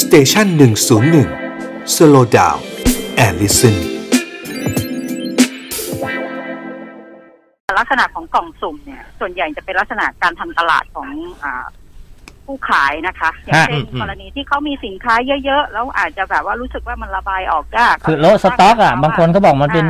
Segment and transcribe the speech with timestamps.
[0.00, 1.28] Station หนึ่งศูนย์หนึ่ง
[1.94, 3.76] slow down and listen
[7.78, 11.08] ลักษณะของกล่องสุ่มเนี่ย ส่วนใหญ่จะเป็นลักษณะการทำตลาดของ
[11.44, 11.64] อ่า
[12.46, 15.14] ผู้ขายนะคะ อย่างเช่นอืมกรณีที่เขามีสินค้า
[15.44, 19.86] เยอะๆ แล้วอาจจะแบบว่ารู้สึกว่ามันระบายออกยากคือโละสต็อกอะ บางคนก็บอกมันเป็น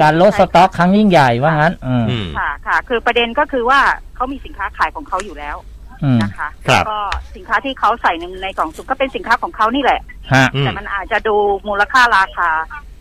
[0.00, 3.80] การโละสต็อกครั้งยิ่งใหญ่ว่างั้นอืมอืมค่ะค่ะ คือประเด็นก็คือว่า
[4.14, 5.73] เขามีสินค้าขายของเขาอยู่แล้วอืม
[6.22, 6.98] นะคะครับแล้วก็
[7.34, 10.00] สินค้าที่เขาใส่ในในกล่องสุ่มก็เป็นสินค้าของเขานี่แหละ
[10.32, 11.36] ฮะอืมแต่มันอาจจะดู
[11.68, 12.50] มูลค่าราคา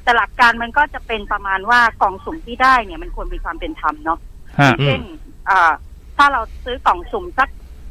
[0.03, 4.19] แต่หลักการมันก็จะเป็นประมาณว่ากล่องสุ่มที่ได้เนี่ยมันควรมีความเป็นธรรมเนาะ
[4.59, 5.01] ฮะอืมเช่น
[5.49, 5.71] อ่า
[6.17, 7.49] ถ้าเราซื้อกล่องสุ่มสัก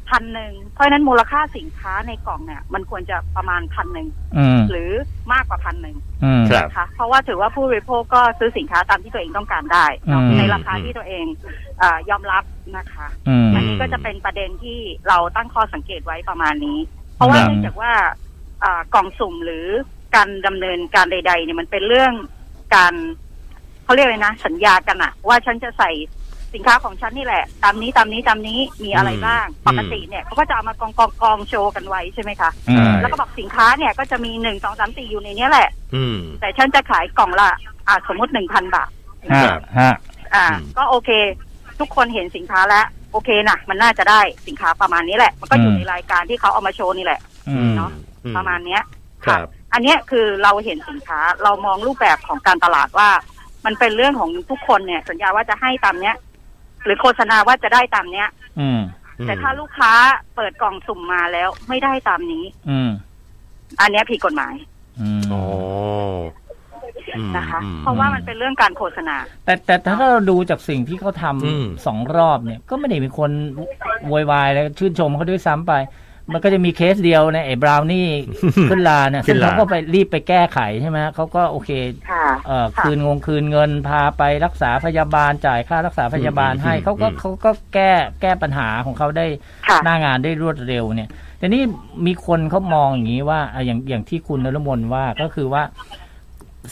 [0.09, 4.07] พันหนึ่งเพราะฉะนั้นมูลค่าสินค้าในกล่องเนี่ย มันควรจะประมาณพันหนึ่ง
[4.37, 4.91] อืมหรือ
[5.33, 11.25] มากกว่าพันหนึ่งอืมครับนะคะเพราะว่าถือว่าผู้บริโภคก็ซื้อสินค้าตามที่ตัวเองต้องการได้เนาะอืมในราคาที่ตัวเอง
[11.81, 12.43] อายอมรับ
[12.77, 16.77] นะคะอืมอันนี้ก็จะเป็นประเด็นที่เราตั้งข้อสังเกตไว้ประมาณนี้
[17.15, 17.91] เพราะว่าครับเนื่องจากว่า
[18.63, 19.65] อ่ากล่องสุ่มหรือ
[20.15, 22.13] การดำเนินการใด ๆ เนี่ยมันเป็นเรื่อง
[22.75, 22.93] การ
[23.83, 25.91] เขาเรียกเลยนะ สัญญากันอะว่าฉันจะใส่
[26.53, 37.49] สินค้าของฉันนี่แหละ ตามนี้ตามนี้ตามนี้มีอะไรบ้างอืมปกติเนี่ยเขาก็จะเอามากองกองกองโชว์กันไว้ใช่ไหมคะอืมแล้วก็บอกสินค้าเนี่ยก็จะมีหนึ่งสองสามสี่อยู่ในเนี้ยแหละ อืม แต่ฉันจะขายกล่องละ
[37.87, 38.89] อ่าสมมติหนึ่งพันบาท
[39.33, 39.41] ฮะ
[39.79, 39.93] ฮะ
[40.35, 41.09] อ่า อืม ก็โอเค
[41.79, 47.91] ทุกคนเห็นสินค้าแล้ว โอเคนะมันน่าจะได้สินค้าประมาณนี้แหละ มันก็อยู่อืม ในรายการที่เขาเอามาโชว์นี่แหละ อืม เนาะ
[48.25, 48.81] อืประมาณเนี้ย
[49.25, 53.09] ครับ อันเนี้ยคือเราเห็นสินค้าเรามองรูปแบบของการตลาดว่า
[53.65, 56.15] มันเป็นเรื่องของทุกคนเนี่ยสัญญาว่าจะให้ตามเนี้ย
[56.85, 58.81] หรือโฆษณาว่าจะได้ตามเนี้ย อืม
[59.27, 59.91] แต่ถ้าลูกค้า
[60.35, 62.89] เปิดกล่องสุ่มมาแล้วไม่ได้ตามนี้ อืม
[63.81, 64.55] อันเนี้ยผิดกฎหมาย
[65.01, 65.43] อืมอ๋อ
[67.17, 73.31] อืมนะคะอืมเพราะว่ามันเป็นเรื่องการโฆษณา แต่แต่ถ้าเราดูจากสิ่งที่เขาทอืมำสองรอบเนี่ย ก็ไม่ได้มีคน
[74.07, 75.73] โวยวายแล้วชื่นชมเขาด้วยซ้ำไป
[76.31, 78.05] มันก็จะมีเคสเดียวเนี่ยไอ้บราวนี่
[78.69, 81.71] ขึ้นลาเนี่ยขึ้ซึ่งนลาเขาก็ไปรีบไปแก้ไขใช่ไหมเขาก็โอเค
[82.11, 89.25] ค่ะเอ่อค่ะคืนงงคืนเงินพาไปรักษาพยาบาลจ่ายค่ารักษาพยาบาลอืมให้อืมเขาก็อืมเขาก็แก้แก้ปัญหาของเขาได้
[89.67, 91.09] ค่ะหน้างานได้รวดเร็วเนี่ย
[91.39, 91.63] แต่นี่
[92.05, 95.63] มีคนเขามองอย่างนี้ว่าอะอย่างอย่างที่คุณนรมนว่าก็คือว่า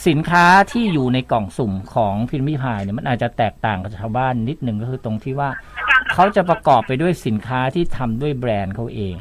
[0.08, 5.48] สินค้าที่อยู่ในกล่องสุ่มของพิมพ์ริพายเนี่ยมันอาจจะแตกต่างกับชาวบ้านนิดหนึ่งก็คือตรงที่ว่า
[6.14, 9.14] เขาจะประกอบไปด้วยสินค้าที่ทำด้วยแบรนด์เขาเอง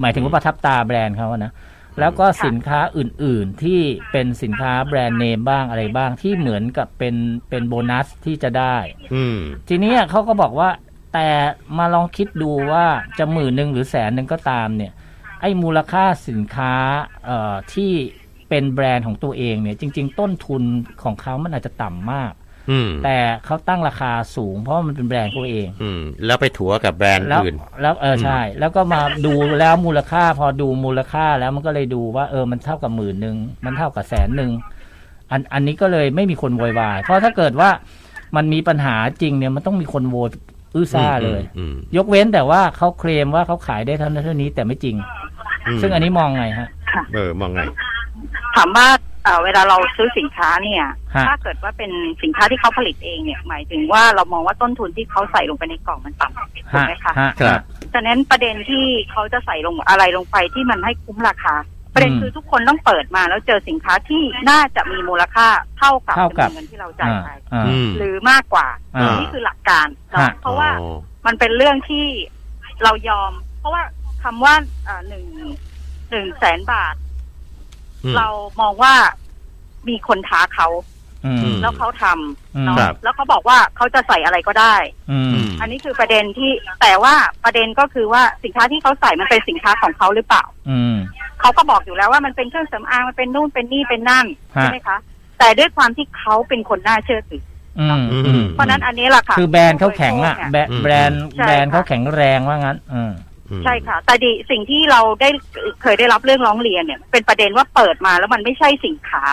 [0.00, 1.52] หมายถึงว่าประทับตาแบรนด์เขาอะนะ
[2.00, 3.80] แล้วก็สินค้าอื่นๆที่
[4.12, 7.14] เป็นสินค้าแบรนด์เนมบ้างอะไรบ้างที่เหมือนกับเป็น
[7.48, 8.76] เป็นโบนัสที่จะได้
[9.14, 10.70] อืม ทีนี้เขาก็บอกว่า
[11.14, 11.28] แต่
[11.78, 12.86] มาลองคิดดูว่า
[13.18, 14.92] จะหมื่นหนึ่งหรือแสนหนึ่งก็ตามเนี่ย
[15.40, 16.74] ไอ้มูลค่าสินค้า
[17.24, 17.92] เอ่อที่
[18.48, 20.62] เป็นแบรนด์ของตัวเองเนี่ย จริง ๆ ต้นทุน
[21.02, 22.39] ของเขามันอาจจะต่ำมากอืม
[23.04, 34.50] แต่เขาตั้งราคาสูงเพราะว่ามันเป็นแบรนด์เขาเอง อืมแล้วไปถัวกับแบรนด์แล้วอื่น แล้วเออใช่ แล้วก็มาดูแล้วมูลค่า พอดูมูลค่าแล้วมันก็เลยดูว่า เออมันเท่ากับหมื่นหนึ่งมันเท่ากับแสนหนึ่ง
[35.30, 37.70] อันอันนี้ก็เลยไม่มีคนโวยวาย เพราะถ้าเกิดว่า
[38.36, 40.30] มันมีปัญหาจริงเนี่ยมันต้องมีคนโวย
[40.74, 44.96] อื้อซ่าเลยอืมยกเว้นแต่ว่าเขาเคลมว่าเขาขายได้เท่านั้นเท่านี้แต่ไม่จริง
[45.66, 46.68] อืมซึ่งอันนี้มองไงฮะ
[47.14, 47.60] เออมองไง
[48.56, 48.86] ถามว่า
[49.24, 51.90] เอ่อเวลาเราซื้อสินค้าเนี่ย ฮะ ถ้าเกิดว่าเป็น
[52.22, 57.60] สินค้าที่เขาผลิตเองเนี่ย หมายถึงว่าเรามองว่าต้นทุนที่เขาใส่ลงไปในกล่องมันต่ำถูกฮะไหมคะฮะครับ
[57.94, 61.56] ฉะนั้นประเด็นที่เขาจะใส่ลงอะไรลงไปที่มันให้คุ้มราคา
[61.94, 65.46] ประเด็นอืมคือทุกคนต้องเปิดมาแล้วเจอสินค้าที่น่าจะมีมูลค่า
[65.78, 68.66] เท่ากับเท่ากับ จำนวนเงินที่เราจ่ายอ่าไปอ่า อืม หรือมากกว่า
[68.96, 72.06] อ่านี่คือหลักการเนาะฮะ เพราะว่า อ๋อ มันเป็นเรื่องที่
[72.82, 73.82] เรายอม เพราะว่า
[74.22, 74.54] คำว่า
[74.86, 75.24] อ่าหนึ่ง
[76.10, 77.09] หนึ่งแสนบาทอืม
[78.16, 78.28] เรา
[78.60, 78.94] มองว่า
[79.88, 80.68] มีคนท้าเขา
[81.26, 82.04] อืมแล้วเขาท
[82.56, 84.74] อืมำเนาะครับแล้วเขาบอกว่าเขาจะใส่อะไรก็ได้
[85.10, 86.50] อืมอืมอันนี้คือประเด็นที่
[86.82, 90.96] แต่ว่าประเด็นก็คือว่าสินค้าที่เขาใส่มันเป็นสินค้าของเขาหรือเปล่าอืม
[91.40, 94.96] เขาก็บอกอยู่แล้วว่ามันเป็นเครื่องสำอางมันเป็นนู่นเป็นนี่เป็นนั่นฮะใช่ไหมคะ
[95.38, 97.42] แต่ด้วยความที่เขาเป็นคนน่าเชื่อถือ
[97.80, 103.12] อืมอืมอืมเพราะฉะนั้นอันนี้แหละค่ะ คือแบรนด์เขาแข็งอะแบรนด์อืมแบรนด์ใช่แบรนด์เขาค่ะแข็งแรงว่างั้น อืมอืม
[103.64, 105.28] ใช่ค่ะ แต่ดีสิ่งที่เราได้
[105.82, 109.24] เคยได้รับเรื่องร้องเรียนเนี่ย เป็นประเด็นว่าเปิดมาแล้วมันไม่ใช่สินค้า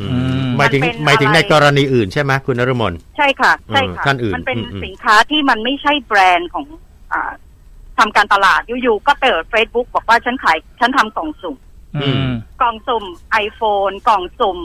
[0.00, 6.66] อือืมมหมายถึงมันเป็นหมายถึงอะไรในกรณีอื่นใช่ไหมคุณนรมนใช่ค่ะ ใช่ค่ะท่านอื่นมันเป็นอืมอืมสินค้าที่มันไม่ใช่แบรนด์ของ
[7.12, 7.32] อ่า
[7.98, 11.56] ทำการตลาดอยู่ๆก็เปิดเฟซบุ๊กบอกว่าฉันขายฉันทำกล่องสุ่ม
[11.96, 12.30] อืม
[12.60, 13.04] กล่องสุ่ม
[13.44, 14.58] iPhone กล่องสุ่ม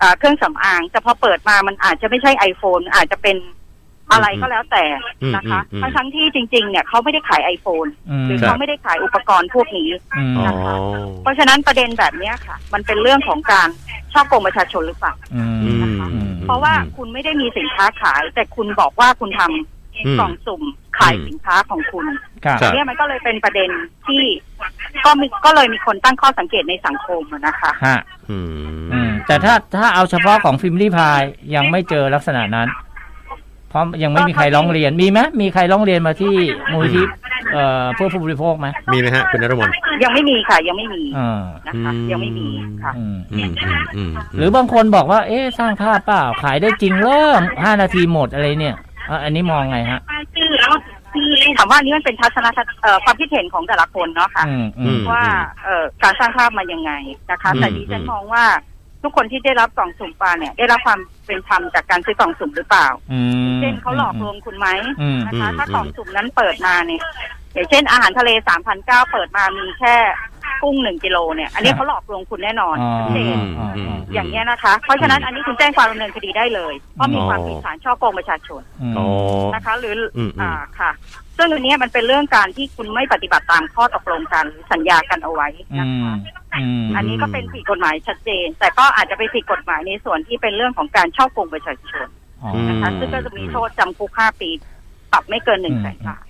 [0.00, 3.36] อ่าเครื่องสำอาง แต่พอเปิดมามันอาจจะไม่ใช่ iPhone อาจจะเป็น
[4.12, 4.84] อะไรก็แล้วแต่
[5.36, 10.74] นะคะอืมอืมทั้งทั้งๆที่จริง ๆ เนี่ยเขาไม่ได้ขาย iPhone อืมหรือครับเขาไม่ได้ขายอุปกรณ์พวกนี้อืมอ๋อนะคะ
[11.22, 13.68] เพราะฉะนั้นประเด็นแบบเนี้ยค่ะ มันเป็นเรื่องของการ
[14.12, 20.62] ช่อโกงประชาชนหรือเปล่าอืมอืมนะคะอืมเพราะว่าคุณไม่ได้มีสินค้าขาย แต่คุณบอกว่าคุณทำอืมกล่องสุ่ม
[20.98, 22.06] ขายอืมสินค้าของคุณ
[22.44, 23.70] ครับครับเนี่ยมันก็เลยเป็นประเด็น
[24.06, 24.22] ที่
[25.04, 27.98] ก็มีก็เลยมีคนตั้งข้อสังเกตในสังคมอะนะคะฮะ
[28.30, 31.22] อืมอืมแต่ถ้าถ้าเอาเฉพาะของฟิล์มลี่พาย
[31.54, 32.68] ยังไม่เจอลักษณะนั้น
[33.74, 36.34] เพราะยังไม่มีใครร้องเรียนมีไหมมีใครร้องเรียนมาที่
[36.72, 37.02] มูลนิธิ
[37.52, 39.70] เอ่อเพื่อผู้บริโภคไหมมีไหมฮะคุณนรมน
[40.02, 42.48] ยังไม่มีค่ะ ยังไม่มีอ่านะคะอืมยังไม่มี
[42.82, 48.76] ค่ะอืมอืมอืมอืมหรือบางคนบอกว่า เอ๊ะสร้างภาพเปล่าขายได้จริงเริ่มห้านาทีหมดอะไรเนี่ย
[49.10, 50.00] อะอันนี้มองไงฮะ
[51.58, 55.24] ถามว่าอันนี้มันเป็นทัศนคติเอ่อความคิดเห็นของแต่ละคนเนาะค่ะอืมอืมว่า
[55.64, 56.92] เอ่อการสร้างภาพมายังไง
[57.30, 58.44] นะคะอืมแต่ดิฉันอืมมองว่า
[59.04, 63.20] ทุกคนที่ได้รับกล่องสุ่มปลาเนี่ย ได้รับความเป็นธรรมจากการซื้อกล่องสุ่มหรือเปล่าอื
[63.54, 64.68] ม เช่นเขาหลอกลวงคุณไหม
[65.00, 67.02] อืม นะคะ อืม ถ้ากล่องสุ่มนั้นเปิดมาเนี่ย
[67.54, 69.96] อย่างเช่นอาหารทะเลสามพันเก้าเปิดมามีแค่
[70.64, 79.06] กุ้งหนึ่งกิโลเนี่ย อันนี้เขาหลอกลวงคุณแน่นอนอ๋อชัดเจนอ๋ออ๋ออย่างเงี้ยนะคะ เพราะฉะนั้นอันนี้คุณแจ้งความดำเนินคดีได้เลยเพราะมีความผิดฐานช่อโกงประชาชนอืมอ๋อ
[79.54, 80.90] นะคะ หรืออืมอืมอ่าค่ะ
[81.36, 86.14] ซึ่งอันเนี้ยมันเป็นเรื่องการที่คุณไม่ปฏิบัติตามข้อตกลงกันหรือสัญญากันเอาไว้อืนะมคะ
[86.54, 92.08] อืมอันนี้ก็เป็นผิดกฎหมายชัดเจน แต่ก็อาจจะไปผิดกฎหมายในส่วนที่เป็นเรื่องของการช่อโกงประชาชน
[92.42, 94.50] อ๋อนะคะซึ่งก็จะมีโทษจำคุกห้าปี
[95.12, 96.22] ปรับไม่เกินหนึ่งแสนบาท